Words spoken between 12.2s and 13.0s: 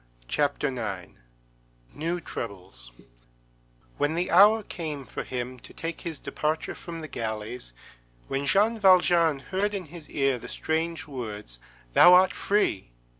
free!